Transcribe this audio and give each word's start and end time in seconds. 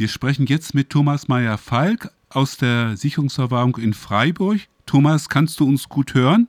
Wir 0.00 0.08
sprechen 0.08 0.46
jetzt 0.46 0.74
mit 0.74 0.88
Thomas 0.88 1.28
Meyer-Falk 1.28 2.10
aus 2.30 2.56
der 2.56 2.96
Sicherungsverwahrung 2.96 3.76
in 3.76 3.92
Freiburg. 3.92 4.60
Thomas, 4.86 5.28
kannst 5.28 5.60
du 5.60 5.68
uns 5.68 5.90
gut 5.90 6.14
hören? 6.14 6.48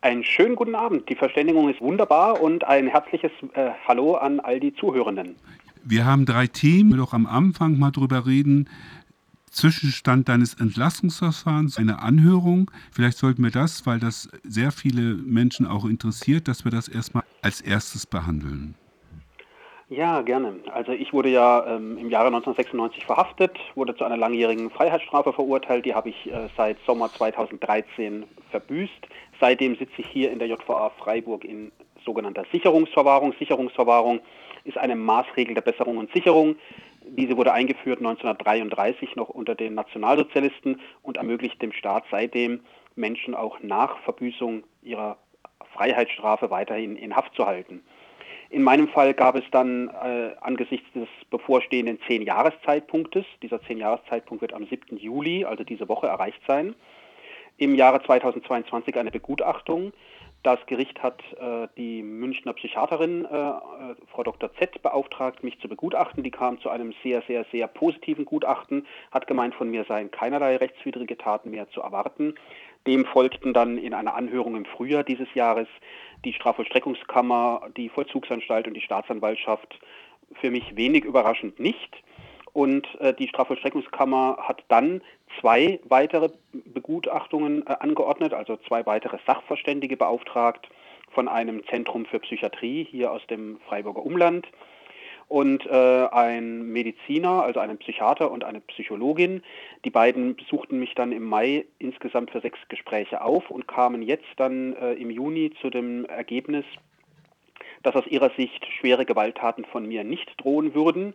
Einen 0.00 0.24
schönen 0.24 0.56
guten 0.56 0.74
Abend. 0.74 1.06
Die 1.10 1.14
Verständigung 1.14 1.68
ist 1.68 1.82
wunderbar 1.82 2.40
und 2.40 2.64
ein 2.64 2.86
herzliches 2.86 3.32
äh, 3.52 3.72
Hallo 3.86 4.14
an 4.14 4.40
all 4.40 4.60
die 4.60 4.72
Zuhörenden. 4.72 5.36
Wir 5.84 6.06
haben 6.06 6.24
drei 6.24 6.46
Themen. 6.46 6.88
Ich 6.88 6.96
will 6.96 7.04
doch 7.04 7.12
am 7.12 7.26
Anfang 7.26 7.78
mal 7.78 7.90
drüber 7.90 8.24
reden. 8.24 8.70
Zwischenstand 9.50 10.30
deines 10.30 10.54
Entlassungsverfahrens, 10.54 11.76
eine 11.76 11.98
Anhörung. 11.98 12.70
Vielleicht 12.92 13.18
sollten 13.18 13.44
wir 13.44 13.50
das, 13.50 13.84
weil 13.84 14.00
das 14.00 14.30
sehr 14.42 14.72
viele 14.72 15.16
Menschen 15.16 15.66
auch 15.66 15.84
interessiert, 15.84 16.48
dass 16.48 16.64
wir 16.64 16.70
das 16.70 16.88
erstmal 16.88 17.24
als 17.42 17.60
erstes 17.60 18.06
behandeln. 18.06 18.74
Ja, 19.96 20.22
gerne. 20.22 20.56
Also 20.72 20.90
ich 20.90 21.12
wurde 21.12 21.28
ja 21.28 21.64
ähm, 21.68 21.98
im 21.98 22.10
Jahre 22.10 22.26
1996 22.26 23.04
verhaftet, 23.04 23.56
wurde 23.76 23.94
zu 23.94 24.02
einer 24.02 24.16
langjährigen 24.16 24.68
Freiheitsstrafe 24.70 25.32
verurteilt. 25.32 25.84
Die 25.84 25.94
habe 25.94 26.08
ich 26.08 26.26
äh, 26.26 26.48
seit 26.56 26.78
Sommer 26.84 27.12
2013 27.12 28.24
verbüßt. 28.50 29.06
Seitdem 29.38 29.76
sitze 29.76 29.92
ich 29.98 30.06
hier 30.08 30.32
in 30.32 30.40
der 30.40 30.48
JVA 30.48 30.90
Freiburg 30.98 31.44
in 31.44 31.70
sogenannter 32.04 32.44
Sicherungsverwahrung. 32.50 33.34
Sicherungsverwahrung 33.38 34.18
ist 34.64 34.78
eine 34.78 34.96
Maßregel 34.96 35.54
der 35.54 35.62
Besserung 35.62 35.98
und 35.98 36.12
Sicherung. 36.12 36.56
Diese 37.06 37.36
wurde 37.36 37.52
eingeführt 37.52 38.00
1933 38.00 39.14
noch 39.14 39.28
unter 39.28 39.54
den 39.54 39.74
Nationalsozialisten 39.74 40.80
und 41.02 41.18
ermöglicht 41.18 41.62
dem 41.62 41.70
Staat 41.70 42.02
seitdem 42.10 42.62
Menschen 42.96 43.36
auch 43.36 43.60
nach 43.60 43.98
Verbüßung 43.98 44.64
ihrer 44.82 45.18
Freiheitsstrafe 45.72 46.50
weiterhin 46.50 46.96
in 46.96 47.14
Haft 47.14 47.36
zu 47.36 47.46
halten. 47.46 47.84
In 48.54 48.62
meinem 48.62 48.86
Fall 48.86 49.14
gab 49.14 49.34
es 49.34 49.42
dann 49.50 49.88
äh, 49.88 50.30
angesichts 50.40 50.86
des 50.92 51.08
bevorstehenden 51.28 51.98
Zehn-Jahres-Zeitpunktes, 52.06 53.24
dieser 53.42 53.60
Zehn-Jahres-Zeitpunkt 53.62 54.42
wird 54.42 54.52
am 54.52 54.64
7. 54.64 54.96
Juli, 54.96 55.44
also 55.44 55.64
diese 55.64 55.88
Woche, 55.88 56.06
erreicht 56.06 56.40
sein, 56.46 56.76
im 57.56 57.74
Jahre 57.74 58.00
2022 58.00 58.96
eine 58.96 59.10
Begutachtung. 59.10 59.92
Das 60.44 60.64
Gericht 60.66 61.02
hat 61.02 61.20
äh, 61.32 61.66
die 61.76 62.04
Münchner 62.04 62.52
Psychiaterin, 62.52 63.24
äh, 63.24 63.28
äh 63.28 63.52
Frau 64.12 64.22
Dr. 64.22 64.54
Z, 64.54 64.80
beauftragt, 64.82 65.42
mich 65.42 65.58
zu 65.58 65.68
begutachten. 65.68 66.22
Die 66.22 66.30
kam 66.30 66.60
zu 66.60 66.68
einem 66.68 66.94
sehr, 67.02 67.22
sehr, 67.22 67.44
sehr 67.50 67.66
positiven 67.66 68.24
Gutachten, 68.24 68.86
hat 69.10 69.26
gemeint, 69.26 69.56
von 69.56 69.68
mir 69.68 69.84
seien 69.88 70.12
keinerlei 70.12 70.58
rechtswidrige 70.58 71.18
Taten 71.18 71.50
mehr 71.50 71.68
zu 71.70 71.80
erwarten. 71.80 72.36
Dem 72.86 73.04
folgten 73.06 73.54
dann 73.54 73.78
in 73.78 73.94
einer 73.94 74.14
Anhörung 74.14 74.56
im 74.56 74.66
Frühjahr 74.66 75.04
dieses 75.04 75.32
Jahres 75.34 75.68
die 76.24 76.32
Strafvollstreckungskammer, 76.32 77.70
die 77.76 77.88
Vollzugsanstalt 77.88 78.66
und 78.66 78.74
die 78.74 78.80
Staatsanwaltschaft 78.80 79.78
für 80.40 80.50
mich 80.50 80.76
wenig 80.76 81.04
überraschend 81.04 81.58
nicht. 81.60 82.02
Und 82.52 82.86
äh, 83.00 83.12
die 83.12 83.28
Strafvollstreckungskammer 83.28 84.36
hat 84.40 84.62
dann 84.68 85.02
zwei 85.40 85.80
weitere 85.84 86.28
Begutachtungen 86.52 87.66
äh, 87.66 87.74
angeordnet, 87.80 88.32
also 88.32 88.56
zwei 88.68 88.86
weitere 88.86 89.18
Sachverständige 89.26 89.96
beauftragt 89.96 90.68
von 91.10 91.28
einem 91.28 91.66
Zentrum 91.66 92.06
für 92.06 92.20
Psychiatrie 92.20 92.86
hier 92.88 93.10
aus 93.10 93.26
dem 93.26 93.58
Freiburger 93.68 94.04
Umland 94.04 94.46
und 95.28 95.66
äh, 95.66 96.06
ein 96.10 96.72
Mediziner, 96.72 97.42
also 97.42 97.60
einen 97.60 97.78
Psychiater 97.78 98.30
und 98.30 98.44
eine 98.44 98.60
Psychologin. 98.60 99.42
Die 99.84 99.90
beiden 99.90 100.36
besuchten 100.36 100.78
mich 100.78 100.94
dann 100.94 101.12
im 101.12 101.24
Mai 101.24 101.64
insgesamt 101.78 102.30
für 102.30 102.40
sechs 102.40 102.58
Gespräche 102.68 103.22
auf 103.22 103.50
und 103.50 103.66
kamen 103.66 104.02
jetzt 104.02 104.28
dann 104.36 104.74
äh, 104.76 104.94
im 104.94 105.10
Juni 105.10 105.52
zu 105.60 105.70
dem 105.70 106.04
Ergebnis, 106.06 106.64
dass 107.82 107.94
aus 107.94 108.06
ihrer 108.06 108.30
Sicht 108.30 108.64
schwere 108.80 109.04
Gewalttaten 109.04 109.64
von 109.64 109.86
mir 109.86 110.04
nicht 110.04 110.32
drohen 110.38 110.74
würden. 110.74 111.14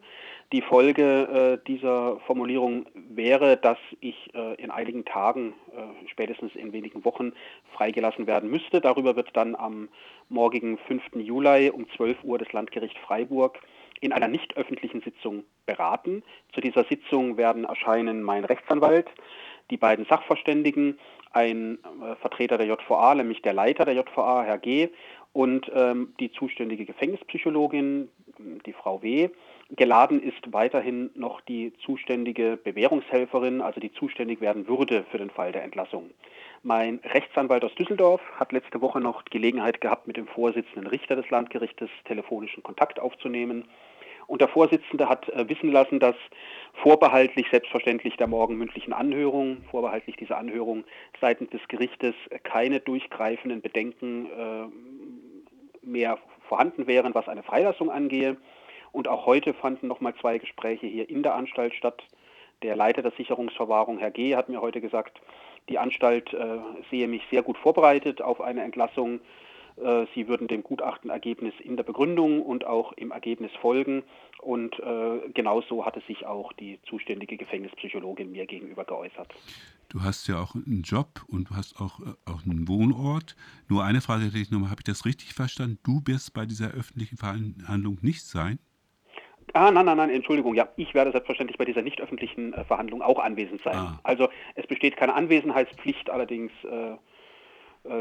Die 0.51 0.61
Folge 0.61 1.59
äh, 1.61 1.67
dieser 1.67 2.19
Formulierung 2.21 2.87
wäre, 2.93 3.57
dass 3.57 3.77
ich 3.99 4.33
äh, 4.33 4.55
in 4.55 4.71
einigen 4.71 5.05
Tagen, 5.05 5.53
äh, 5.75 6.07
spätestens 6.09 6.55
in 6.55 6.73
wenigen 6.73 7.05
Wochen, 7.05 7.33
freigelassen 7.73 8.27
werden 8.27 8.49
müsste. 8.49 8.81
Darüber 8.81 9.15
wird 9.15 9.29
dann 9.33 9.55
am 9.55 9.89
morgigen 10.29 10.77
5. 10.87 11.03
Juli 11.15 11.69
um 11.69 11.87
12 11.95 12.23
Uhr 12.23 12.37
das 12.37 12.51
Landgericht 12.51 12.97
Freiburg 12.99 13.59
in 14.01 14.11
einer 14.13 14.27
nicht 14.27 14.57
öffentlichen 14.57 15.01
Sitzung 15.01 15.43
beraten. 15.65 16.23
Zu 16.53 16.61
dieser 16.61 16.83
Sitzung 16.85 17.37
werden 17.37 17.65
erscheinen 17.65 18.23
mein 18.23 18.45
Rechtsanwalt, 18.45 19.07
die 19.69 19.77
beiden 19.77 20.05
Sachverständigen, 20.05 20.99
ein 21.31 21.77
äh, 22.01 22.15
Vertreter 22.15 22.57
der 22.57 22.67
JVA, 22.67 23.13
nämlich 23.15 23.41
der 23.41 23.53
Leiter 23.53 23.85
der 23.85 23.93
JVA, 23.93 24.43
Herr 24.43 24.57
G., 24.57 24.89
und 25.31 25.71
ähm, 25.75 26.15
die 26.19 26.31
zuständige 26.31 26.85
Gefängnispsychologin, 26.85 28.09
die 28.65 28.73
Frau 28.73 29.03
W. 29.03 29.29
Geladen 29.75 30.23
ist 30.23 30.51
weiterhin 30.51 31.11
noch 31.13 31.41
die 31.41 31.73
zuständige 31.85 32.57
Bewährungshelferin, 32.57 33.61
also 33.61 33.79
die 33.79 33.91
zuständig 33.93 34.41
werden 34.41 34.67
würde 34.67 35.05
für 35.11 35.19
den 35.19 35.29
Fall 35.29 35.51
der 35.51 35.63
Entlassung. 35.63 36.09
Mein 36.63 36.99
Rechtsanwalt 37.03 37.63
aus 37.63 37.75
Düsseldorf 37.75 38.21
hat 38.35 38.51
letzte 38.51 38.81
Woche 38.81 38.99
noch 38.99 39.23
Gelegenheit 39.25 39.79
gehabt, 39.79 40.07
mit 40.07 40.17
dem 40.17 40.27
Vorsitzenden 40.27 40.87
Richter 40.87 41.15
des 41.15 41.29
Landgerichtes 41.29 41.89
telefonischen 42.05 42.63
Kontakt 42.63 42.99
aufzunehmen. 42.99 43.65
Und 44.29 44.41
der 44.41 44.47
Vorsitzende 44.47 45.09
hat 45.09 45.27
äh, 45.29 45.49
wissen 45.49 45.71
lassen, 45.71 45.99
dass 45.99 46.15
vorbehaltlich 46.83 47.47
selbstverständlich 47.49 48.15
der 48.15 48.27
morgen 48.27 48.57
mündlichen 48.57 48.93
Anhörung, 48.93 49.63
vorbehaltlich 49.71 50.17
dieser 50.17 50.37
Anhörung 50.37 50.83
seitens 51.19 51.49
des 51.49 51.67
Gerichtes 51.67 52.13
keine 52.43 52.79
durchgreifenden 52.79 53.59
Bedenken 53.59 54.27
äh, 54.27 54.67
mehr 55.81 56.19
vorhanden 56.47 56.85
wären, 56.85 57.15
was 57.15 57.27
eine 57.27 57.41
Freilassung 57.41 57.89
angehe. 57.89 58.37
Und 58.91 59.07
auch 59.07 59.25
heute 59.25 59.55
fanden 59.55 59.87
nochmal 59.87 60.13
zwei 60.21 60.37
Gespräche 60.37 60.85
hier 60.85 61.09
in 61.09 61.23
der 61.23 61.33
Anstalt 61.33 61.73
statt. 61.73 62.03
Der 62.61 62.75
Leiter 62.75 63.01
der 63.01 63.11
Sicherungsverwahrung, 63.17 63.97
Herr 63.97 64.11
G., 64.11 64.35
hat 64.35 64.47
mir 64.47 64.61
heute 64.61 64.79
gesagt, 64.79 65.19
die 65.69 65.79
Anstalt 65.79 66.31
äh, 66.35 66.59
sehe 66.91 67.07
mich 67.07 67.23
sehr 67.31 67.41
gut 67.41 67.57
vorbereitet 67.57 68.21
auf 68.21 68.41
eine 68.41 68.61
Entlassung 68.61 69.21
sie 70.13 70.27
würden 70.27 70.47
dem 70.47 70.63
Gutachtenergebnis 70.63 71.53
in 71.63 71.77
der 71.77 71.83
Begründung 71.83 72.41
und 72.41 72.65
auch 72.65 72.91
im 72.93 73.11
Ergebnis 73.11 73.51
folgen. 73.61 74.03
Und 74.41 74.79
äh, 74.79 75.29
genauso 75.33 75.85
hatte 75.85 76.01
sich 76.07 76.25
auch 76.25 76.53
die 76.53 76.79
zuständige 76.83 77.37
Gefängnispsychologin 77.37 78.31
mir 78.31 78.45
gegenüber 78.45 78.85
geäußert. 78.85 79.27
Du 79.89 80.01
hast 80.01 80.27
ja 80.27 80.39
auch 80.41 80.55
einen 80.55 80.83
Job 80.83 81.25
und 81.27 81.49
du 81.49 81.55
hast 81.55 81.81
auch, 81.81 81.99
äh, 81.99 82.13
auch 82.25 82.45
einen 82.45 82.67
Wohnort. 82.67 83.35
Nur 83.67 83.83
eine 83.83 84.01
Frage 84.01 84.25
hätte 84.25 84.37
ich 84.37 84.51
nochmal, 84.51 84.69
habe 84.69 84.81
ich 84.81 84.85
das 84.85 85.05
richtig 85.05 85.33
verstanden? 85.33 85.79
Du 85.83 86.01
wirst 86.05 86.33
bei 86.33 86.45
dieser 86.45 86.71
öffentlichen 86.71 87.17
Verhandlung 87.17 87.97
nicht 88.01 88.23
sein? 88.23 88.59
Ah, 89.53 89.71
nein, 89.71 89.85
nein, 89.85 89.97
nein, 89.97 90.09
Entschuldigung. 90.11 90.53
Ja, 90.53 90.69
ich 90.77 90.93
werde 90.93 91.11
selbstverständlich 91.11 91.57
bei 91.57 91.65
dieser 91.65 91.81
nicht 91.81 91.99
öffentlichen 91.99 92.53
äh, 92.53 92.63
Verhandlung 92.65 93.01
auch 93.01 93.19
anwesend 93.19 93.61
sein. 93.63 93.75
Ah. 93.75 93.99
Also 94.03 94.29
es 94.55 94.67
besteht 94.67 94.95
keine 94.95 95.15
Anwesenheitspflicht, 95.15 96.09
allerdings 96.09 96.51
äh, 96.63 96.91
äh, 96.91 96.97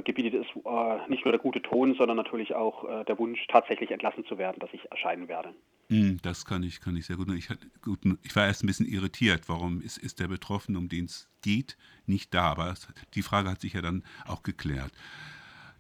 gebietet 0.03 0.35
es 0.35 0.47
äh, 0.65 1.09
nicht 1.09 1.25
nur 1.25 1.33
der 1.33 1.41
gute 1.41 1.63
Ton, 1.63 1.95
sondern 1.95 2.17
natürlich 2.17 2.55
auch 2.55 2.85
äh, 2.85 3.05
der 3.05 3.19
Wunsch, 3.19 3.47
tatsächlich 3.49 3.91
entlassen 3.91 4.25
zu 4.27 4.39
werden, 4.39 4.59
dass 4.59 4.71
ich 4.73 4.91
erscheinen 4.91 5.29
werde. 5.29 5.55
Hm, 5.89 6.19
das 6.23 6.45
kann 6.45 6.63
ich, 6.63 6.81
kann 6.81 6.97
ich 6.97 7.07
sehr 7.07 7.17
gut. 7.17 7.31
Ich, 7.31 7.49
gut. 7.83 8.01
ich 8.23 8.37
war 8.37 8.47
erst 8.47 8.63
ein 8.63 8.67
bisschen 8.67 8.87
irritiert, 8.87 9.49
warum 9.49 9.81
ist, 9.81 9.97
ist 9.97 10.21
der 10.21 10.29
Betroffene, 10.29 10.79
um 10.79 10.89
den 10.89 11.07
es 11.07 11.29
geht, 11.43 11.77
nicht 12.07 12.35
da. 12.35 12.51
Aber 12.51 12.75
die 13.15 13.23
Frage 13.23 13.51
hat 13.51 13.61
sich 13.61 13.73
ja 13.73 13.83
dann 13.83 14.03
auch 14.27 14.43
geklärt. 14.43 14.93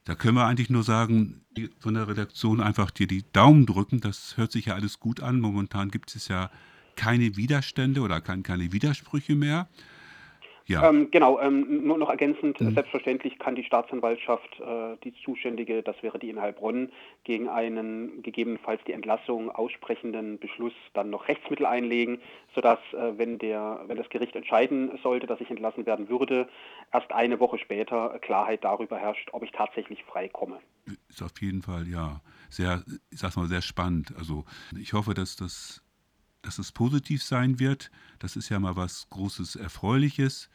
Da 0.04 0.14
können 0.14 0.37
wir 0.37 0.47
eigentlich 0.47 0.70
nur 0.70 0.84
sagen, 0.84 1.44
von 1.81 1.92
der 1.92 2.08
Redaktion 2.08 2.62
einfach 2.62 2.91
dir 2.91 3.06
die 3.06 3.25
Daumen 3.32 3.66
drücken. 3.66 4.00
Das 4.00 4.38
hört 4.38 4.53
sich 4.53 4.66
ja 4.66 4.75
alles 4.75 5.00
gut 5.00 5.20
an. 5.20 5.41
Momentan 5.41 5.91
gibt 5.91 6.14
es 6.16 6.28
ja 6.28 6.50
keine 6.97 7.37
Widerstände 7.37 8.00
oder 8.00 8.20
keine 8.20 8.72
Widersprüche 8.72 9.34
mehr. 9.34 9.69
Ja. 10.68 10.86
Ähm, 10.86 11.10
genau, 11.10 11.40
ähm, 11.40 11.86
nur 11.86 11.96
noch 11.96 12.10
ergänzend, 12.10 12.60
mhm. 12.60 12.74
selbstverständlich 12.74 13.38
kann 13.38 13.54
die 13.54 13.64
Staatsanwaltschaft, 13.64 14.60
äh, 14.60 14.96
die 15.02 15.14
zuständige, 15.24 15.82
das 15.82 15.96
wäre 16.02 16.18
die 16.18 16.28
in 16.28 16.38
Heilbronn, 16.38 16.92
gegen 17.24 17.48
einen 17.48 18.22
gegebenenfalls 18.22 18.82
die 18.86 18.92
Entlassung 18.92 19.50
aussprechenden 19.50 20.38
Beschluss 20.38 20.74
dann 20.92 21.08
noch 21.08 21.26
Rechtsmittel 21.26 21.64
einlegen, 21.64 22.20
sodass, 22.54 22.78
äh, 22.92 23.16
wenn, 23.16 23.38
der, 23.38 23.82
wenn 23.87 23.96
das 23.96 24.10
Gericht 24.10 24.37
entscheiden 24.37 24.90
sollte, 25.02 25.26
dass 25.26 25.40
ich 25.40 25.48
entlassen 25.48 25.87
werden 25.87 26.10
würde, 26.10 26.46
erst 26.93 27.12
eine 27.12 27.40
Woche 27.40 27.58
später 27.58 28.19
Klarheit 28.20 28.62
darüber 28.62 28.98
herrscht, 28.98 29.31
ob 29.32 29.43
ich 29.43 29.52
tatsächlich 29.52 30.04
frei 30.04 30.28
komme. 30.28 30.58
Ist 31.08 31.22
auf 31.22 31.40
jeden 31.40 31.62
Fall, 31.62 31.88
ja, 31.88 32.20
sehr, 32.50 32.84
ich 33.10 33.20
sag's 33.20 33.37
mal, 33.37 33.46
sehr 33.46 33.62
spannend. 33.62 34.12
Also 34.19 34.44
ich 34.78 34.93
hoffe, 34.93 35.14
dass 35.14 35.34
das 35.37 35.82
dass 36.43 36.58
es 36.58 36.73
positiv 36.73 37.23
sein 37.23 37.58
wird. 37.58 37.90
Das 38.19 38.37
ist 38.37 38.49
ja 38.49 38.58
mal 38.58 38.76
was 38.76 39.08
Großes, 39.11 39.56
Erfreuliches. 39.56 40.49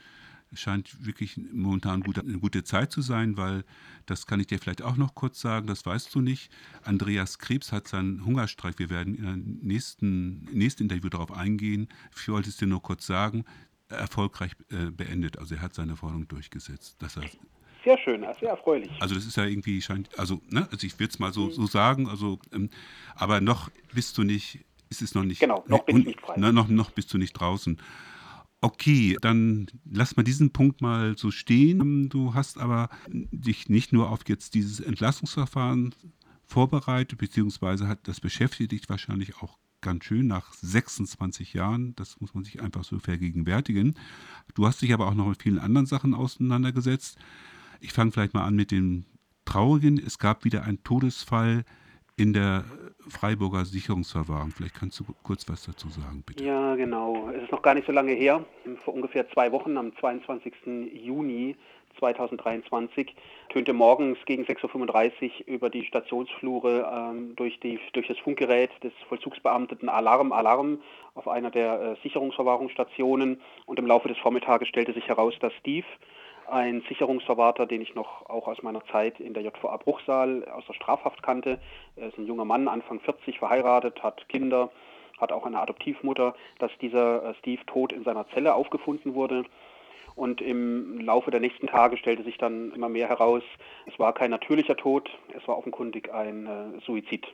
Es 0.52 0.62
scheint 0.62 1.04
wirklich 1.04 1.38
momentan 1.52 2.04
eine 2.04 2.40
gute 2.40 2.64
Zeit 2.64 2.92
zu 2.92 3.02
sein, 3.02 3.38
weil, 3.38 3.64
das 4.06 4.28
kann 4.28 4.40
ich 4.40 4.48
dir 4.48 4.60
vielleicht 4.60 4.84
auch 4.84 4.98
noch 4.98 5.16
kurz 5.16 5.42
sagen, 5.42 5.66
das 5.66 5.86
weißt 5.86 6.14
du 6.14 6.22
nicht. 6.22 6.52
Andreas 6.84 7.40
Krebs 7.40 7.72
hat 7.72 7.88
seinen 7.88 8.24
Hungerstreik, 8.24 8.78
wir 8.78 8.92
werden 8.92 9.16
im 9.16 9.60
nächsten, 9.62 10.44
nächsten 10.46 10.84
Interview 10.84 11.10
darauf 11.10 11.32
eingehen. 11.32 11.88
Ich 12.16 12.28
wollte 12.28 12.50
es 12.50 12.58
dir 12.58 12.68
nur 12.68 12.84
kurz 12.84 13.08
sagen, 13.08 13.46
erfolgreich 13.90 14.52
äh, 14.70 14.92
beendet. 14.92 15.40
Also 15.40 15.56
er 15.56 15.62
hat 15.62 15.74
seine 15.74 15.96
Forderung 15.96 16.28
durchgesetzt. 16.28 17.02
Dass 17.02 17.18
er 17.18 17.24
sehr 17.84 17.98
schön, 17.98 18.26
sehr 18.40 18.50
erfreulich. 18.50 18.92
Also 19.00 19.16
das 19.16 19.26
ist 19.26 19.36
ja 19.36 19.46
irgendwie, 19.46 19.82
scheint, 19.82 20.18
also, 20.18 20.42
ne, 20.50 20.68
also 20.72 20.88
ich 20.88 20.98
würde 21.00 21.12
es 21.12 21.20
mal 21.20 21.34
so, 21.34 21.50
so 21.50 21.66
sagen, 21.66 22.08
also, 22.08 22.40
ähm, 22.54 22.70
aber 23.16 23.42
noch 23.42 23.70
bist 23.94 24.18
du 24.18 24.24
nicht 24.24 24.60
ist 25.02 25.10
es 25.10 25.16
noch 25.16 25.24
nicht. 25.24 25.40
Genau, 25.40 25.64
noch 25.68 25.86
bin 25.86 25.98
ich 25.98 26.06
nicht 26.06 26.22
frei. 26.22 26.36
Na, 26.38 26.52
noch, 26.52 26.68
noch 26.68 26.92
bist 26.92 27.14
du 27.14 27.18
nicht 27.18 27.34
draußen. 27.34 27.80
Okay, 28.62 29.18
dann 29.20 29.68
lass 29.90 30.16
mal 30.16 30.24
diesen 30.24 30.52
Punkt 30.52 30.82
mal 30.82 31.18
so 31.18 31.32
stehen. 31.32 32.08
Du 32.10 32.34
hast 32.34 32.58
aber 32.58 32.90
dich 33.10 33.68
nicht 33.68 33.92
nur 33.92 34.10
auf 34.10 34.22
jetzt 34.28 34.54
dieses 34.54 34.80
Entlassungsverfahren 34.80 35.94
vorbereitet, 36.46 37.20
beziehungsweise 37.20 37.88
hat 37.88 38.08
das 38.08 38.22
beschäftigt 38.22 38.72
dich 38.72 38.88
wahrscheinlich 38.88 39.38
auch 39.42 39.58
ganz 39.82 40.06
schön 40.06 40.28
nach 40.28 40.54
26 40.54 41.54
Jahren. 41.54 41.94
Das 41.96 42.22
muss 42.22 42.34
man 42.34 42.44
sich 42.44 42.62
einfach 42.62 42.84
so 42.84 43.00
vergegenwärtigen. 43.00 43.96
Du 44.54 44.66
hast 44.66 44.82
dich 44.82 44.94
aber 44.94 45.08
auch 45.08 45.14
noch 45.14 45.28
mit 45.28 45.42
vielen 45.42 45.60
anderen 45.60 45.86
Sachen 45.86 46.14
auseinandergesetzt. 46.14 47.18
Ich 47.82 47.92
fange 47.92 48.12
vielleicht 48.12 48.34
mal 48.34 48.46
an 48.46 48.56
mit 48.56 48.72
dem 48.72 49.06
Traurigen. 49.46 50.00
Es 50.00 50.20
gab 50.20 50.46
wieder 50.46 50.64
einen 50.64 50.84
Todesfall 50.84 51.66
in 52.16 52.34
der 52.34 52.64
Freiburger 53.10 53.66
Sicherungsverwahrung. 53.66 54.52
Vielleicht 54.52 54.76
kannst 54.76 55.00
du 55.00 55.04
kurz 55.24 55.48
was 55.50 55.66
dazu 55.66 55.90
sagen, 55.90 56.24
bitte. 56.26 56.44
Ja, 56.44 56.76
genau. 56.76 57.30
Es 57.30 57.44
ist 57.44 57.52
noch 57.52 57.62
gar 57.62 57.74
nicht 57.74 57.88
so 57.88 57.92
lange 57.92 58.14
her. 58.14 58.46
Vor 58.84 58.94
ungefähr 58.94 59.30
zwei 59.32 59.52
Wochen, 59.52 59.78
am 59.78 59.96
22. 59.98 60.54
Juni 60.94 61.56
2023, 62.00 63.16
tönte 63.50 63.74
morgens 63.74 64.18
gegen 64.26 64.44
6.35 64.44 65.24
Uhr 65.24 65.48
über 65.48 65.70
die 65.70 65.86
Stationsflure 65.86 66.92
ähm, 66.92 67.36
durch, 67.36 67.60
die, 67.60 67.80
durch 67.94 68.08
das 68.08 68.18
Funkgerät 68.20 68.72
des 68.84 68.94
Vollzugsbeamteten 69.10 69.90
Alarm, 69.90 70.32
Alarm 70.32 70.82
auf 71.14 71.28
einer 71.28 71.52
der 71.52 71.82
äh, 71.82 71.96
Sicherungsverwahrungsstationen. 72.04 73.42
Und 73.66 73.80
im 73.80 73.86
Laufe 73.86 74.08
des 74.08 74.18
Vormittages 74.18 74.68
stellte 74.68 74.94
sich 74.94 75.08
heraus, 75.08 75.34
dass 75.40 75.54
Steve, 75.60 75.86
ein 76.48 76.84
Sicherungsverwahrter, 76.88 77.66
den 77.66 77.82
ich 77.82 77.96
noch 77.96 78.30
auch 78.30 78.48
aus 78.48 78.62
meiner 78.64 78.86
Zeit 78.88 79.20
in 79.20 79.34
der 79.34 79.44
JVA 79.44 79.78
Bruchsal 79.78 80.46
aus 80.46 80.66
der 80.68 80.74
Strafhaft 80.74 81.24
kannte. 81.24 81.60
Er 81.96 82.10
ist 82.10 82.18
ein 82.18 82.26
junger 82.26 82.46
Mann, 82.46 82.68
Anfang 82.68 83.00
40, 83.00 83.40
verheiratet, 83.40 84.02
hat 84.04 84.28
Kinder, 84.30 84.72
hat 85.20 85.32
auch 85.32 85.46
eine 85.46 85.60
Adoptivmutter, 85.60 86.36
dass 86.60 86.72
dieser 86.82 87.24
äh, 87.24 87.34
Steve 87.36 87.66
tot 87.66 87.92
in 87.92 88.04
seiner 88.04 88.28
Zelle 88.30 88.54
aufgefunden 88.54 89.14
wurde. 89.14 89.46
Und 90.16 90.42
im 90.42 91.00
Laufe 91.00 91.32
der 91.32 91.40
nächsten 91.40 91.68
Tage 91.68 91.98
stellte 91.98 92.24
sich 92.24 92.38
dann 92.38 92.72
immer 92.74 92.90
mehr 92.90 93.10
heraus, 93.10 93.44
es 93.88 93.98
war 93.98 94.14
kein 94.14 94.30
natürlicher 94.30 94.78
Tod, 94.78 95.10
es 95.36 95.48
war 95.48 95.58
offenkundig 95.58 96.14
ein 96.14 96.46
äh, 96.46 96.80
Suizid. 96.86 97.26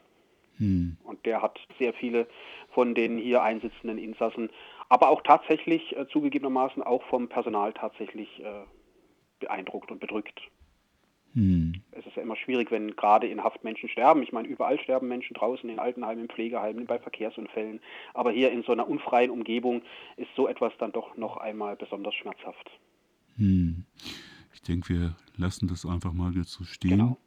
Hm. 0.58 0.98
Und 1.04 1.26
der 1.26 1.42
hat 1.42 1.60
sehr 1.78 1.94
viele 1.94 2.28
von 2.72 2.96
den 2.96 3.18
hier 3.18 3.42
einsitzenden 3.42 3.98
Insassen, 3.98 4.50
aber 4.88 5.10
auch 5.10 5.22
tatsächlich 5.22 5.96
äh, 5.98 6.08
zugegebenermaßen 6.08 6.84
auch 6.84 7.04
vom 7.04 7.28
Personal 7.28 7.74
tatsächlich 7.74 8.44
äh, 8.44 8.64
beeindruckt 9.40 9.92
und 9.92 10.00
bedrückt. 10.00 10.42
Hm. 11.34 11.82
Es 11.92 12.06
ist 12.06 12.16
ja 12.16 12.24
immer 12.24 12.36
schwierig, 12.36 12.72
wenn 12.72 12.96
gerade 12.96 13.28
in 13.28 13.44
Haft 13.44 13.64
Menschen 13.64 13.88
sterben. 13.90 14.24
Ich 14.24 14.32
meine, 14.32 14.48
überall 14.48 14.80
sterben 14.80 15.08
Menschen 15.08 15.36
draußen, 15.36 15.70
in 15.70 15.80
Altenheimen, 15.80 16.24
in 16.24 16.30
Pflegeheimen, 16.30 16.86
bei 16.86 17.00
Verkehrsunfällen. 17.00 17.80
Aber 18.14 18.32
hier 18.32 18.52
in 18.52 18.64
so 18.64 18.72
einer 18.72 18.88
unfreien 18.88 19.30
Umgebung 19.30 19.84
ist 20.18 20.30
so 20.36 20.48
etwas 20.48 20.74
dann 20.80 20.92
doch 20.92 21.18
noch 21.18 21.38
einmal 21.38 21.76
besonders 21.76 22.16
schmerzhaft. 22.16 22.70
Hm. 23.38 23.86
Ich 24.54 24.62
denke, 24.62 24.90
wir 24.90 25.16
lassen 25.38 25.68
das 25.68 25.86
einfach 25.86 26.14
mal 26.14 26.34
jetzt 26.36 26.52
so 26.52 26.64
stehen. 26.64 26.92
Genau. 26.92 27.18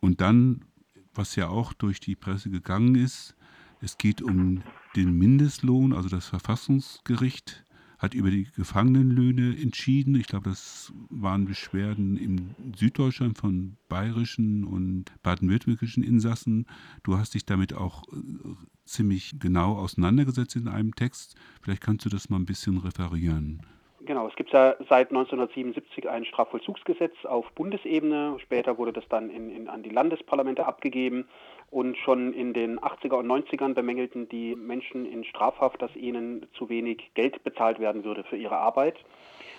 Und 0.00 0.20
dann, 0.20 0.64
was 1.12 1.36
ja 1.36 1.48
auch 1.48 1.72
durch 1.72 2.00
die 2.00 2.16
Presse 2.16 2.50
gegangen 2.50 2.94
ist, 2.94 3.36
es 3.80 3.98
geht 3.98 4.22
um 4.22 4.62
den 4.96 5.12
Mindestlohn, 5.18 5.92
also 5.92 6.08
das 6.08 6.26
Verfassungsgericht 6.26 7.64
hat 7.98 8.14
über 8.14 8.30
die 8.30 8.44
Gefangenenlöhne 8.44 9.60
entschieden. 9.60 10.14
Ich 10.14 10.28
glaube, 10.28 10.50
das 10.50 10.92
waren 11.10 11.46
Beschwerden 11.46 12.16
im 12.16 12.54
Süddeutschland 12.76 13.36
von 13.36 13.76
bayerischen 13.88 14.64
und 14.64 15.06
baden-württembergischen 15.22 16.04
Insassen. 16.04 16.66
Du 17.02 17.18
hast 17.18 17.34
dich 17.34 17.44
damit 17.44 17.74
auch 17.74 18.04
äh, 18.12 18.16
ziemlich 18.84 19.38
genau 19.40 19.76
auseinandergesetzt 19.76 20.56
in 20.56 20.68
einem 20.68 20.94
Text. 20.94 21.34
Vielleicht 21.60 21.82
kannst 21.82 22.04
du 22.04 22.08
das 22.08 22.28
mal 22.30 22.36
ein 22.36 22.46
bisschen 22.46 22.78
referieren. 22.78 23.62
Genau, 24.08 24.26
es 24.26 24.36
gibt 24.36 24.52
ja 24.52 24.74
seit 24.88 25.10
1977 25.10 26.08
ein 26.08 26.24
Strafvollzugsgesetz 26.24 27.12
auf 27.26 27.52
Bundesebene. 27.52 28.38
Später 28.38 28.78
wurde 28.78 28.94
das 28.94 29.06
dann 29.10 29.28
in, 29.28 29.54
in, 29.54 29.68
an 29.68 29.82
die 29.82 29.90
Landesparlamente 29.90 30.64
abgegeben. 30.64 31.28
Und 31.70 31.94
schon 31.98 32.32
in 32.32 32.54
den 32.54 32.80
80er 32.80 33.16
und 33.16 33.26
90ern 33.26 33.74
bemängelten 33.74 34.26
die 34.26 34.56
Menschen 34.56 35.04
in 35.04 35.24
Strafhaft, 35.24 35.82
dass 35.82 35.94
ihnen 35.94 36.46
zu 36.54 36.70
wenig 36.70 37.10
Geld 37.12 37.44
bezahlt 37.44 37.80
werden 37.80 38.02
würde 38.02 38.24
für 38.24 38.38
ihre 38.38 38.56
Arbeit. 38.56 38.96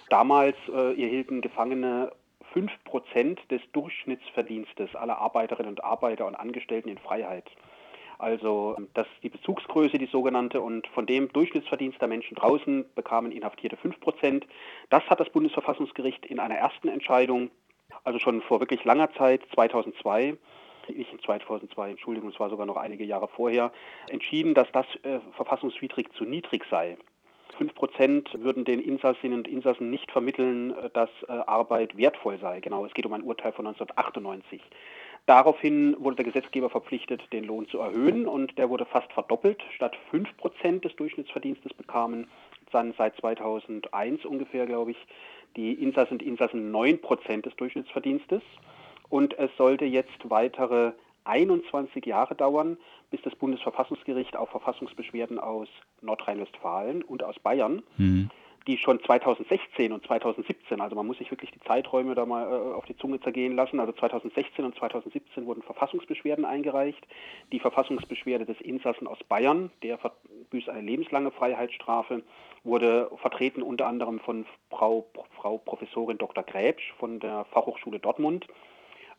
Damals 0.10 0.56
äh, 0.68 1.00
erhielten 1.00 1.42
Gefangene 1.42 2.12
5% 2.56 3.38
des 3.52 3.62
Durchschnittsverdienstes 3.74 4.96
aller 4.96 5.20
Arbeiterinnen 5.20 5.74
und 5.74 5.84
Arbeiter 5.84 6.26
und 6.26 6.34
Angestellten 6.34 6.90
in 6.90 6.98
Freiheit. 6.98 7.46
Also 8.20 8.76
das 8.94 9.08
ist 9.08 9.24
die 9.24 9.30
Bezugsgröße, 9.30 9.98
die 9.98 10.06
sogenannte, 10.06 10.60
und 10.60 10.86
von 10.88 11.06
dem 11.06 11.32
Durchschnittsverdienst 11.32 12.02
der 12.02 12.10
Menschen 12.10 12.36
draußen 12.36 12.86
bekamen 12.94 13.32
Inhaftierte 13.32 13.78
5%. 13.78 14.44
Das 14.90 15.04
hat 15.10 15.22
das 15.22 15.30
Bundesverfassungsgericht 15.30 16.26
in 16.26 16.40
einer 16.40 16.56
ersten 16.56 16.90
Entscheidung, 16.90 17.50
also 18.04 18.20
schon 18.20 18.42
vor 18.42 18.60
wirklich 18.60 18.84
langer 18.84 19.12
Zeit, 19.14 19.42
2002, 19.56 20.36
nicht 20.90 21.14
in 21.14 21.20
2002, 21.20 21.92
Entschuldigung, 21.92 22.30
es 22.30 22.40
war 22.40 22.50
sogar 22.50 22.66
noch 22.66 22.76
einige 22.76 23.06
Jahre 23.06 23.30
vorher, 23.30 23.72
entschieden, 24.10 24.54
dass 24.54 24.70
das 24.74 24.86
äh, 25.04 25.20
verfassungswidrig 25.36 26.12
zu 26.14 26.26
niedrig 26.26 26.66
sei. 26.70 26.98
5 27.58 27.76
Prozent 27.76 28.30
würden 28.34 28.66
den 28.66 28.80
Insassinnen 28.80 29.40
und 29.40 29.48
Insassen 29.48 29.90
nicht 29.90 30.12
vermitteln, 30.12 30.76
äh, 30.76 30.90
dass 30.90 31.10
äh, 31.28 31.32
Arbeit 31.32 31.96
wertvoll 31.96 32.38
sei. 32.40 32.60
Genau, 32.60 32.86
es 32.86 32.94
geht 32.94 33.06
um 33.06 33.14
ein 33.14 33.24
Urteil 33.24 33.54
von 33.54 33.68
1998. 33.68 34.62
Daraufhin 35.26 35.96
wurde 36.00 36.18
der 36.18 36.26
Gesetzgeber 36.26 36.70
verpflichtet, 36.70 37.22
den 37.32 37.44
Lohn 37.44 37.68
zu 37.68 37.80
erhöhen 37.80 38.28
und 38.28 38.58
der 38.58 38.70
wurde 38.70 38.86
fast 38.86 39.12
verdoppelt. 39.14 39.62
Statt 39.76 39.96
5 40.10 40.38
Prozent 40.38 40.86
des 40.86 40.96
Durchschnittsverdienstes 40.96 41.74
bekamen 41.74 42.28
dann 42.72 42.94
seit 42.98 43.16
2001 43.18 44.26
ungefähr, 44.26 44.66
glaube 44.66 44.92
ich, 44.92 44.98
die 45.56 45.74
Insassen 45.74 46.14
und 46.14 46.24
Insassen 46.24 46.72
9 46.72 47.02
Prozent 47.02 47.46
des 47.46 47.56
Durchschnittsverdienstes. 47.56 48.42
Und 49.10 49.38
es 49.38 49.50
sollte 49.58 49.86
jetzt 49.86 50.30
weitere 50.30 50.94
21 51.26 52.06
Jahre 52.06 52.36
dauern, 52.36 52.78
bis 53.12 53.22
das 53.22 53.36
Bundesverfassungsgericht 53.36 54.36
auf 54.36 54.50
Verfassungsbeschwerden 54.50 55.40
aus 55.40 55.68
Nordrhein-Westfalen 56.02 57.04
und 57.04 57.24
aus 57.24 57.38
Bayern 57.40 57.84
mhm 57.98 58.30
die 58.68 58.78
schon 58.78 59.02
2016 59.04 59.92
und 59.92 60.06
2017, 60.06 60.82
also 60.82 60.96
man 60.96 61.08
muss 61.08 61.18
sich 61.18 61.32
wirklich 61.32 61.52
die 61.52 61.60
Zeiträume 61.62 62.16
da 62.16 62.26
mal 62.26 62.48
äh, 62.48 62.74
auf 62.76 62.86
die 62.86 62.98
Zunge 62.98 63.20
zergehen 63.20 63.56
lassen, 63.56 63.80
also 63.80 63.92
2016 63.94 64.66
und 64.66 64.76
2017 64.76 65.46
wurden 65.46 65.62
Verfassungsbeschwerden 65.64 66.46
eingereicht. 66.46 67.06
Die 67.52 67.60
Verfassungsbeschwerde 67.60 68.46
des 68.46 68.60
Insassen 68.62 69.08
aus 69.08 69.20
Bayern, 69.28 69.72
der 69.84 70.00
büßt 70.50 70.70
eine 70.70 70.82
lebenslange 70.82 71.32
Freiheitsstrafe, 71.32 72.24
wurde 72.64 73.10
vertreten 73.18 73.62
unter 73.62 73.88
anderem 73.88 74.20
von 74.20 74.46
Frau, 74.70 75.08
Frau 75.36 75.58
Professorin 75.58 76.18
Dr. 76.18 76.44
Gräbsch 76.44 76.94
von 77.00 77.20
der 77.20 77.46
Fachhochschule 77.52 78.00
Dortmund 78.00 78.48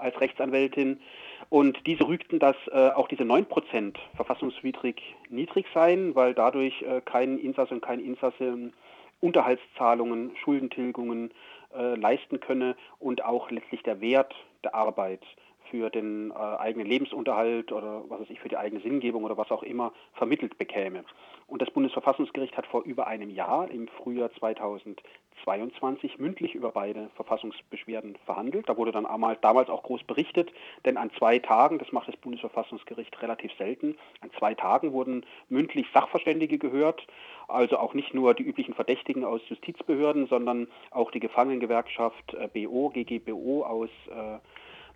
als 0.01 0.21
Rechtsanwältin. 0.21 1.01
Und 1.49 1.87
diese 1.87 2.07
rügten, 2.07 2.39
dass 2.39 2.57
äh, 2.73 2.91
auch 2.91 3.09
diese 3.09 3.25
9% 3.25 3.97
verfassungswidrig 4.15 5.17
niedrig 5.29 5.67
seien, 5.75 6.15
weil 6.15 6.35
dadurch 6.35 6.83
äh, 6.83 7.01
kein 7.01 7.39
Insasse 7.39 7.75
und 7.75 7.83
kein 7.83 8.01
Insasse 8.01 8.73
Unterhaltszahlungen, 9.21 10.37
Schuldentilgungen 10.37 11.33
äh, 11.75 11.95
leisten 11.95 12.41
könne 12.41 12.77
und 12.99 13.25
auch 13.25 13.51
letztlich 13.51 13.83
der 13.83 14.01
Wert 14.01 14.35
der 14.65 14.75
Arbeit 14.75 15.23
für 15.71 15.91
den 15.91 16.31
äh, 16.31 16.35
eigenen 16.35 16.87
Lebensunterhalt 16.87 17.73
oder 17.73 18.03
was 18.09 18.21
weiß 18.21 18.31
ich, 18.31 18.41
für 18.41 18.49
die 18.49 18.57
eigene 18.57 18.81
Sinngebung 18.83 19.25
oder 19.25 19.37
was 19.37 19.51
auch 19.51 19.63
immer 19.63 19.93
vermittelt 20.15 20.59
bekäme. 20.59 21.05
Und 21.47 21.63
das 21.63 21.71
Bundesverfassungsgericht 21.71 22.57
hat 22.57 22.67
vor 22.67 22.85
über 22.85 23.07
einem 23.07 23.31
Jahr, 23.31 23.71
im 23.71 23.89
Frühjahr 23.89 24.31
2022, 24.39 26.19
mündlich 26.19 26.55
über 26.55 26.71
beide 26.71 27.11
Verfassungsbeschwerden 27.17 28.17
verhandelt. 28.25 28.69
Da 28.69 28.77
wurde 28.77 28.93
dann 28.93 29.07
einmal, 29.07 29.37
damals 29.41 29.69
auch 29.69 29.83
groß 29.83 30.05
berichtet, 30.05 30.53
denn 30.85 30.97
an 30.97 31.11
zwei 31.19 31.39
Tagen, 31.41 31.79
das 31.79 31.91
macht 31.91 32.09
das 32.09 32.17
Bundesverfassungsgericht 32.17 33.21
relativ 33.23 33.53
selten, 33.59 33.97
an 34.21 34.31
zwei 34.39 34.55
Tagen 34.55 34.93
wurden 34.93 35.27
mündlich 35.49 35.87
Sachverständige 35.93 36.59
gehört, 36.59 37.05
also 37.49 37.79
auch 37.79 37.95
nicht 37.95 38.15
nur 38.15 38.35
die 38.35 38.45
üblichen 38.45 38.75
Verdächtigen 38.75 39.25
aus 39.25 39.41
Justizbehörden, 39.49 40.27
sondern 40.29 40.69
auch 40.93 41.11
die 41.11 41.21
Gefangenengewerkschaft 41.21 42.35
äh, 42.35 42.49
BO, 42.49 42.91
GGBO 42.91 43.65
aus 43.65 43.91
äh, 44.09 44.39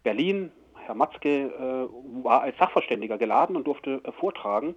Berlin, 0.05 0.53
Herr 0.87 0.95
Matzke 0.95 1.47
äh, 1.47 2.25
war 2.25 2.43
als 2.43 2.57
Sachverständiger 2.59 3.19
geladen 3.19 3.57
und 3.57 3.67
durfte 3.67 4.01
äh, 4.05 4.13
vortragen. 4.13 4.75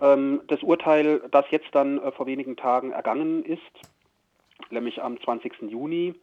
Ähm, 0.00 0.42
das 0.48 0.62
Urteil, 0.62 1.22
das 1.30 1.46
jetzt 1.50 1.68
dann 1.72 1.98
äh, 1.98 2.12
vor 2.12 2.26
wenigen 2.26 2.56
Tagen 2.56 2.92
ergangen 2.92 3.44
ist, 3.44 3.60
nämlich 4.70 5.02
am 5.02 5.20
20. 5.20 5.62
Juni, 5.62 6.14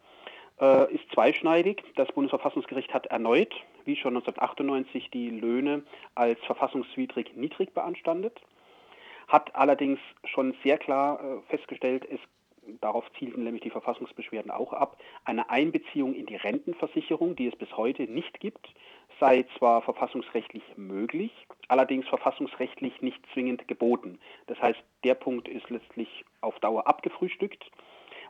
ist 0.91 1.09
zweischneidig. 1.13 1.85
Das 1.95 2.11
Bundesverfassungsgericht 2.11 2.93
hat 2.93 3.05
erneut, 3.05 3.53
wie 3.85 3.95
schon 3.95 4.17
1998, 4.17 5.09
die 5.09 5.29
Löhne 5.29 5.83
als 6.15 6.37
verfassungswidrig 6.41 7.33
niedrig 7.37 7.73
beanstandet, 7.73 8.41
hat 9.29 9.55
allerdings 9.55 10.01
schon 10.25 10.53
sehr 10.61 10.77
klar 10.77 11.41
festgestellt, 11.47 12.05
es 12.11 12.19
darauf 12.81 13.05
zielten 13.17 13.43
nämlich 13.43 13.63
die 13.63 13.69
Verfassungsbeschwerden 13.69 14.51
auch 14.51 14.73
ab, 14.73 14.97
eine 15.25 15.49
Einbeziehung 15.49 16.13
in 16.13 16.25
die 16.25 16.35
Rentenversicherung, 16.35 17.35
die 17.35 17.47
es 17.47 17.55
bis 17.55 17.75
heute 17.75 18.03
nicht 18.03 18.39
gibt, 18.39 18.69
sei 19.19 19.45
zwar 19.57 19.81
verfassungsrechtlich 19.81 20.63
möglich, 20.77 21.31
allerdings 21.67 22.07
verfassungsrechtlich 22.07 23.01
nicht 23.01 23.21
zwingend 23.33 23.67
geboten. 23.67 24.19
Das 24.47 24.61
heißt, 24.61 24.79
der 25.03 25.15
Punkt 25.15 25.47
ist 25.47 25.69
letztlich 25.69 26.25
auf 26.41 26.59
Dauer 26.59 26.87
abgefrühstückt. 26.87 27.69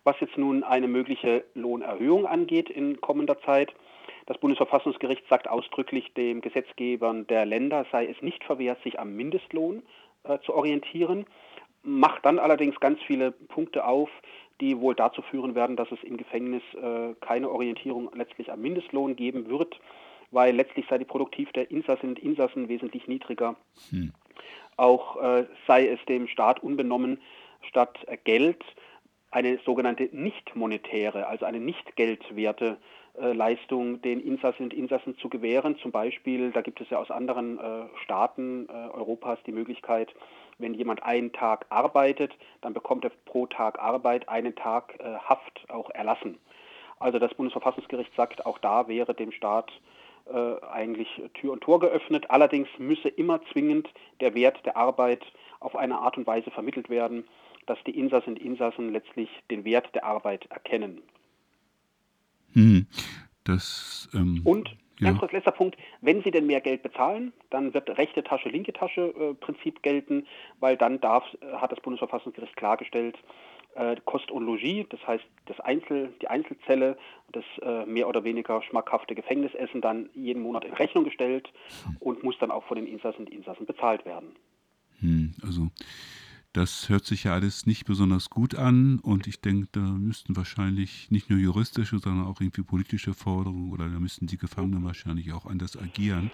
Was 0.03 0.19
jetzt 0.22 0.38
nun 0.38 0.63
eine 0.63 0.88
mögliche 0.88 1.43
Lohnerhöhung 1.53 2.25
angeht 2.25 2.69
in 2.69 3.01
kommender 3.01 3.39
Zeit, 3.41 3.74
das 4.25 4.38
Bundesverfassungsgericht 4.38 5.27
sagt 5.27 5.50
ausdrücklich 5.50 6.13
den 6.13 6.41
Gesetzgebern 6.41 7.27
der 7.27 7.46
Länder 7.46 7.86
sei 7.91 8.05
es 8.05 8.22
nicht 8.22 8.43
verwehrt, 8.43 8.81
sich 8.84 9.00
am 9.00 9.15
Mindestlohn 9.15 9.84
äh, 10.24 10.38
zu 10.39 10.53
orientieren, 10.53 11.25
macht 11.83 12.25
dann 12.25 12.39
allerdings 12.39 12.79
ganz 12.79 13.00
viele 13.05 13.31
Punkte 13.31 13.86
auf, 13.86 14.09
die 14.62 14.79
wohl 14.79 14.95
dazu 14.95 15.21
führen 15.21 15.55
werden, 15.55 15.75
dass 15.75 15.91
es 15.91 16.03
im 16.03 16.17
Gefängnis 16.17 16.63
äh, 16.74 17.13
keine 17.21 17.50
Orientierung 17.50 18.09
letztlich 18.13 18.51
am 18.51 18.62
Mindestlohn 18.62 19.15
geben 19.15 19.50
wird, 19.50 19.79
weil 20.31 20.55
letztlich 20.55 20.86
sei 20.89 20.98
die 20.98 21.05
Produktiv 21.05 21.51
der 21.53 21.71
Insassen 21.71 22.09
und 22.09 22.19
Insassen 22.19 22.67
wesentlich 22.67 23.07
niedriger. 23.07 23.55
Hm. 23.89 24.12
Auch 24.75 25.21
äh, 25.21 25.45
sei 25.67 25.88
es 25.88 26.00
dem 26.05 26.27
Staat 26.27 26.62
unbenommen, 26.62 27.19
statt 27.62 27.98
Geld 28.25 28.63
eine 29.31 29.59
sogenannte 29.59 30.09
nicht 30.12 30.55
monetäre, 30.55 31.27
also 31.27 31.45
eine 31.45 31.59
nicht 31.59 31.95
geldwerte 31.95 32.77
äh, 33.19 33.33
Leistung 33.33 34.01
den 34.01 34.19
Insassen 34.19 34.63
und 34.63 34.74
Insassen 34.74 35.17
zu 35.17 35.29
gewähren. 35.29 35.77
Zum 35.77 35.91
Beispiel, 35.91 36.51
da 36.51 36.62
gibt 36.62 36.81
es 36.81 36.89
ja 36.89 37.00
aus 37.00 37.12
anderen 37.12 37.59
äh, 37.59 37.86
Staaten 38.03 38.67
äh, 38.69 38.71
Europas 38.71 39.39
die 39.45 39.51
Möglichkeit, 39.51 40.13
wenn 40.59 40.73
jemand 40.73 41.03
einen 41.03 41.31
Tag 41.31 41.65
arbeitet, 41.69 42.33
dann 42.61 42.73
bekommt 42.73 43.03
er 43.03 43.11
pro 43.25 43.47
Tag 43.47 43.79
Arbeit 43.79 44.29
einen 44.29 44.55
Tag 44.55 44.99
äh, 44.99 45.15
Haft 45.17 45.65
auch 45.69 45.89
erlassen. 45.89 46.37
Also 46.99 47.17
das 47.17 47.33
Bundesverfassungsgericht 47.33 48.13
sagt, 48.15 48.45
auch 48.45 48.59
da 48.59 48.87
wäre 48.87 49.13
dem 49.13 49.31
Staat 49.31 49.71
äh, 50.31 50.61
eigentlich 50.71 51.07
Tür 51.33 51.53
und 51.53 51.61
Tor 51.61 51.79
geöffnet. 51.79 52.29
Allerdings 52.29 52.67
müsse 52.77 53.07
immer 53.07 53.41
zwingend 53.51 53.87
der 54.19 54.35
Wert 54.35 54.63
der 54.65 54.75
Arbeit 54.77 55.23
auf 55.61 55.75
eine 55.75 55.97
Art 55.97 56.17
und 56.17 56.27
Weise 56.27 56.51
vermittelt 56.51 56.89
werden, 56.89 57.23
dass 57.65 57.79
die 57.85 57.97
Insassen 57.97 58.33
und 58.33 58.39
Insassen 58.39 58.91
letztlich 58.91 59.29
den 59.49 59.63
Wert 59.63 59.93
der 59.95 60.03
Arbeit 60.03 60.45
erkennen. 60.51 61.01
Hm. 62.53 62.87
Das, 63.43 64.09
ähm, 64.13 64.41
und 64.43 64.75
Ganz 64.99 65.19
kurz 65.19 65.31
letzter 65.31 65.51
Punkt. 65.51 65.77
Wenn 66.01 66.21
Sie 66.23 66.31
denn 66.31 66.45
mehr 66.45 66.61
Geld 66.61 66.83
bezahlen, 66.83 67.33
dann 67.49 67.73
wird 67.73 67.89
rechte 67.97 68.23
Tasche, 68.23 68.49
linke 68.49 68.73
Tasche 68.73 69.13
äh, 69.17 69.33
Prinzip 69.33 69.81
gelten, 69.81 70.25
weil 70.59 70.77
dann 70.77 70.99
darf, 70.99 71.23
äh, 71.41 71.55
hat 71.57 71.71
das 71.71 71.79
Bundesverfassungsgericht 71.79 72.55
klargestellt, 72.55 73.17
äh, 73.75 73.95
Kost 74.05 74.31
und 74.31 74.45
Logis, 74.45 74.85
das 74.89 75.05
heißt 75.07 75.23
das 75.45 75.59
Einzel, 75.61 76.13
die 76.21 76.27
Einzelzelle, 76.27 76.97
das 77.31 77.45
äh, 77.61 77.85
mehr 77.85 78.07
oder 78.07 78.23
weniger 78.23 78.61
schmackhafte 78.63 79.15
Gefängnisessen 79.15 79.81
dann 79.81 80.09
jeden 80.13 80.41
Monat 80.41 80.65
in 80.65 80.73
Rechnung 80.73 81.03
gestellt 81.03 81.51
und 81.99 82.23
muss 82.23 82.37
dann 82.39 82.51
auch 82.51 82.63
von 82.65 82.75
den 82.75 82.87
Insassen 82.87 83.25
und 83.25 83.29
Insassen 83.29 83.65
bezahlt 83.65 84.05
werden. 84.05 84.35
Hm, 84.99 85.33
also 85.43 85.67
das 86.53 86.89
hört 86.89 87.05
sich 87.05 87.25
ja 87.25 87.33
alles 87.33 87.65
nicht 87.65 87.85
besonders 87.85 88.29
gut 88.29 88.55
an 88.55 88.99
und 89.03 89.27
ich 89.27 89.41
denke, 89.41 89.67
da 89.71 89.81
müssten 89.81 90.35
wahrscheinlich 90.35 91.11
nicht 91.11 91.29
nur 91.29 91.37
juristische, 91.37 91.99
sondern 91.99 92.25
auch 92.25 92.41
irgendwie 92.41 92.63
politische 92.63 93.13
Forderungen 93.13 93.71
oder 93.71 93.87
da 93.87 93.99
müssten 93.99 94.25
die 94.25 94.37
Gefangenen 94.37 94.83
wahrscheinlich 94.83 95.31
auch 95.33 95.45
anders 95.45 95.77
agieren. 95.77 96.31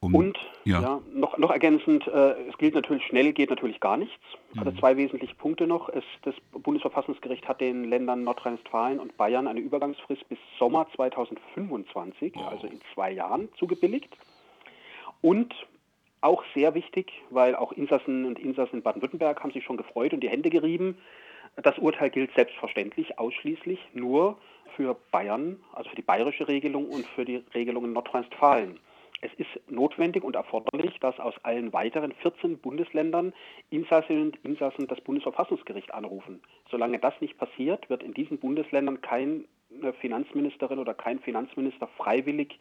Um, 0.00 0.14
und 0.14 0.38
ja. 0.64 0.80
ja. 0.80 1.00
noch, 1.12 1.38
noch 1.38 1.50
ergänzend, 1.50 2.06
äh, 2.06 2.48
es 2.48 2.56
gilt 2.58 2.74
natürlich, 2.74 3.04
schnell 3.06 3.32
geht 3.32 3.50
natürlich 3.50 3.80
gar 3.80 3.96
nichts. 3.96 4.14
Also 4.56 4.70
mhm. 4.70 4.78
zwei 4.78 4.96
wesentliche 4.96 5.34
Punkte 5.34 5.66
noch. 5.66 5.88
Es, 5.88 6.04
das 6.22 6.36
Bundesverfassungsgericht 6.52 7.48
hat 7.48 7.60
den 7.60 7.82
Ländern 7.82 8.22
Nordrhein-Westfalen 8.22 9.00
und 9.00 9.16
Bayern 9.16 9.48
eine 9.48 9.58
Übergangsfrist 9.58 10.28
bis 10.28 10.38
Sommer 10.56 10.86
2025, 10.94 12.34
oh. 12.36 12.40
also 12.42 12.68
in 12.68 12.80
zwei 12.94 13.10
Jahren, 13.10 13.48
zugebilligt. 13.58 14.16
Und 15.20 15.52
auch 16.20 16.44
sehr 16.54 16.74
wichtig, 16.74 17.12
weil 17.30 17.54
auch 17.54 17.72
Insassen 17.72 18.24
und 18.24 18.38
Insassen 18.38 18.76
in 18.76 18.82
Baden-Württemberg 18.82 19.42
haben 19.42 19.52
sich 19.52 19.64
schon 19.64 19.76
gefreut 19.76 20.12
und 20.12 20.20
die 20.20 20.28
Hände 20.28 20.50
gerieben. 20.50 20.98
Das 21.56 21.78
Urteil 21.78 22.10
gilt 22.10 22.32
selbstverständlich 22.34 23.18
ausschließlich 23.18 23.80
nur 23.94 24.38
für 24.76 24.96
Bayern, 25.10 25.60
also 25.72 25.90
für 25.90 25.96
die 25.96 26.02
bayerische 26.02 26.46
Regelung 26.46 26.86
und 26.86 27.06
für 27.06 27.24
die 27.24 27.42
Regelung 27.54 27.84
in 27.84 27.92
Nordrhein-Westfalen. 27.92 28.78
Es 29.20 29.32
ist 29.34 29.48
notwendig 29.68 30.22
und 30.22 30.36
erforderlich, 30.36 31.00
dass 31.00 31.18
aus 31.18 31.34
allen 31.42 31.72
weiteren 31.72 32.12
14 32.12 32.58
Bundesländern 32.58 33.32
Insassinnen 33.70 34.28
und 34.28 34.44
Insassen 34.44 34.86
das 34.86 35.00
Bundesverfassungsgericht 35.00 35.92
anrufen. 35.92 36.40
Solange 36.70 37.00
das 37.00 37.14
nicht 37.20 37.36
passiert, 37.36 37.90
wird 37.90 38.04
in 38.04 38.14
diesen 38.14 38.38
Bundesländern 38.38 39.00
keine 39.00 39.44
Finanzministerin 40.00 40.78
oder 40.78 40.94
kein 40.94 41.18
Finanzminister 41.18 41.88
freiwillig 41.96 42.60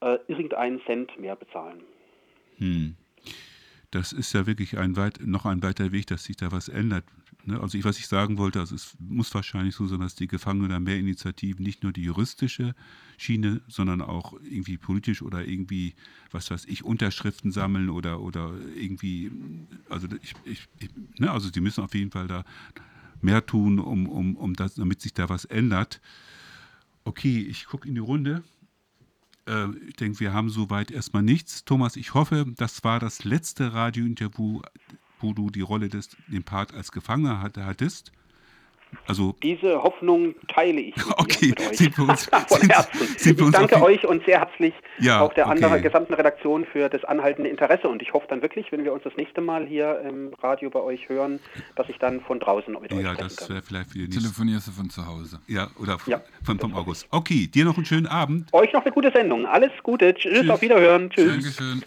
äh, 0.00 0.18
irgendeinen 0.26 0.80
Cent 0.82 1.16
mehr 1.18 1.36
bezahlen. 1.36 1.84
Hm. 2.58 2.96
Das 3.90 4.12
ist 4.12 4.34
ja 4.34 4.46
wirklich 4.46 4.76
ein 4.76 4.96
weit, 4.96 5.26
noch 5.26 5.46
ein 5.46 5.62
weiter 5.62 5.92
Weg, 5.92 6.06
dass 6.08 6.24
sich 6.24 6.36
da 6.36 6.52
was 6.52 6.68
ändert. 6.68 7.04
Ne? 7.44 7.58
Also 7.58 7.78
ich, 7.78 7.84
was 7.84 7.98
ich 7.98 8.06
sagen 8.06 8.36
wollte, 8.36 8.60
also 8.60 8.74
es 8.74 8.94
muss 8.98 9.34
wahrscheinlich 9.34 9.74
so 9.74 9.86
sein, 9.86 10.00
dass 10.00 10.14
die 10.14 10.26
Gefangenen 10.26 10.68
da 10.68 10.78
mehr 10.78 10.98
Initiativen, 10.98 11.64
nicht 11.64 11.82
nur 11.82 11.92
die 11.92 12.02
juristische 12.02 12.74
Schiene, 13.16 13.62
sondern 13.68 14.02
auch 14.02 14.34
irgendwie 14.42 14.76
politisch 14.76 15.22
oder 15.22 15.46
irgendwie, 15.46 15.94
was 16.30 16.50
weiß 16.50 16.66
ich, 16.66 16.84
Unterschriften 16.84 17.50
sammeln 17.50 17.88
oder, 17.88 18.20
oder 18.20 18.52
irgendwie, 18.76 19.32
also 19.88 20.06
ich, 20.22 20.34
ich, 20.44 20.68
ich 20.78 20.90
ne? 21.18 21.30
also 21.30 21.50
die 21.50 21.60
müssen 21.60 21.82
auf 21.82 21.94
jeden 21.94 22.10
Fall 22.10 22.28
da 22.28 22.44
mehr 23.22 23.46
tun, 23.46 23.78
um, 23.78 24.06
um, 24.06 24.36
um 24.36 24.54
das, 24.54 24.74
damit 24.74 25.00
sich 25.00 25.14
da 25.14 25.30
was 25.30 25.46
ändert. 25.46 26.02
Okay, 27.04 27.40
ich 27.40 27.64
gucke 27.66 27.88
in 27.88 27.94
die 27.94 28.00
Runde. 28.00 28.42
Äh, 29.48 29.68
ich 29.88 29.96
denke, 29.96 30.20
wir 30.20 30.32
haben 30.32 30.50
soweit 30.50 30.90
erstmal 30.90 31.22
nichts. 31.22 31.64
Thomas, 31.64 31.96
ich 31.96 32.14
hoffe, 32.14 32.46
das 32.56 32.84
war 32.84 33.00
das 33.00 33.24
letzte 33.24 33.72
Radiointerview, 33.72 34.62
wo 35.20 35.32
du 35.32 35.50
die 35.50 35.62
Rolle 35.62 35.88
des, 35.88 36.10
den 36.28 36.44
Part 36.44 36.74
als 36.74 36.92
Gefangener 36.92 37.40
hattest. 37.40 38.12
Also 39.06 39.34
Diese 39.42 39.82
Hoffnung 39.82 40.34
teile 40.48 40.80
ich 40.80 40.94
okay, 41.16 41.48
mit 41.48 41.60
euch. 41.60 41.76
Sind 41.78 41.98
wir 41.98 42.08
uns, 42.08 42.26
Von 42.26 42.40
sind, 42.60 42.72
Herzen. 42.72 43.06
Sind 43.16 43.38
wir 43.38 43.46
ich 43.46 43.52
danke 43.52 43.82
euch 43.82 44.06
und 44.06 44.24
sehr 44.24 44.40
herzlich 44.40 44.74
ja, 44.98 45.20
auch 45.20 45.32
der 45.32 45.46
okay. 45.46 45.54
anderen 45.54 45.82
gesamten 45.82 46.14
Redaktion 46.14 46.64
für 46.64 46.88
das 46.88 47.04
anhaltende 47.04 47.48
Interesse. 47.50 47.88
Und 47.88 48.02
ich 48.02 48.12
hoffe 48.12 48.26
dann 48.28 48.42
wirklich, 48.42 48.70
wenn 48.72 48.84
wir 48.84 48.92
uns 48.92 49.02
das 49.04 49.16
nächste 49.16 49.40
Mal 49.40 49.66
hier 49.66 50.00
im 50.00 50.32
Radio 50.42 50.70
bei 50.70 50.80
euch 50.80 51.08
hören, 51.08 51.40
dass 51.76 51.88
ich 51.88 51.98
dann 51.98 52.20
von 52.20 52.40
draußen 52.40 52.76
mit 52.80 52.92
euch 52.92 53.02
Ja, 53.02 53.14
das 53.14 53.48
wäre 53.48 53.62
vielleicht 53.62 53.90
für 53.92 53.98
die 53.98 54.08
Telefonierst 54.08 54.68
du 54.68 54.72
von 54.72 54.90
zu 54.90 55.06
Hause. 55.06 55.40
Ja, 55.46 55.68
oder 55.80 55.98
ja, 56.06 56.20
von, 56.44 56.58
vom 56.58 56.74
August. 56.74 57.06
Okay, 57.10 57.46
dir 57.46 57.64
noch 57.64 57.76
einen 57.76 57.86
schönen 57.86 58.06
Abend. 58.06 58.52
Euch 58.52 58.72
noch 58.72 58.82
eine 58.82 58.92
gute 58.92 59.10
Sendung. 59.10 59.46
Alles 59.46 59.72
Gute. 59.82 60.14
Tschüss, 60.14 60.40
Tschüss. 60.40 60.50
auf 60.50 60.62
Wiederhören. 60.62 61.10
Tschüss. 61.10 61.32
Dankeschön. 61.32 61.82